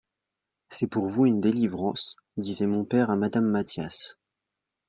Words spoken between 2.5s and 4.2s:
mon pere a Madame Mathias.